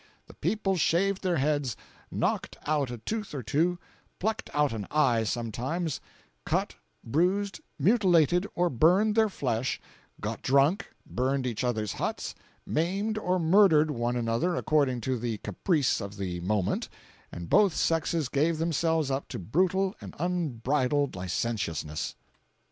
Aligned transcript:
The 0.25 0.33
people 0.33 0.77
shaved 0.77 1.21
their 1.21 1.37
heads, 1.37 1.77
knocked 2.09 2.57
out 2.65 2.89
a 2.89 2.97
tooth 2.97 3.35
or 3.35 3.43
two, 3.43 3.77
plucked 4.17 4.49
out 4.51 4.73
an 4.73 4.87
eye 4.89 5.25
sometimes, 5.25 6.01
cut, 6.43 6.73
bruised, 7.03 7.59
mutilated 7.77 8.47
or 8.55 8.71
burned 8.71 9.13
their 9.13 9.29
flesh, 9.29 9.79
got 10.19 10.41
drunk, 10.41 10.87
burned 11.05 11.45
each 11.45 11.63
other's 11.63 11.93
huts, 11.93 12.33
maimed 12.65 13.19
or 13.19 13.37
murdered 13.37 13.91
one 13.91 14.15
another 14.15 14.55
according 14.55 15.01
to 15.01 15.19
the 15.19 15.37
caprice 15.37 16.01
of 16.01 16.17
the 16.17 16.39
moment, 16.39 16.89
and 17.31 17.47
both 17.47 17.75
sexes 17.75 18.27
gave 18.27 18.57
themselves 18.57 19.11
up 19.11 19.27
to 19.27 19.37
brutal 19.37 19.93
and 20.01 20.15
unbridled 20.17 21.15
licentiousness. 21.15 22.15